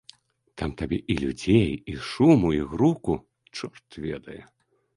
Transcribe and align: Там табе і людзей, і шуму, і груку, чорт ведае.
Там 0.61 0.71
табе 0.79 0.97
і 1.15 1.17
людзей, 1.23 1.69
і 1.93 1.99
шуму, 2.13 2.47
і 2.63 2.65
груку, 2.73 3.13
чорт 3.57 3.87
ведае. 4.07 4.43